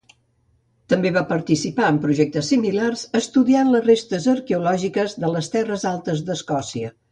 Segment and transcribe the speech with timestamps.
[0.93, 6.95] També va participar en projectes similars, estudiant les restes arqueològiques de les terres altes d'Escòcia.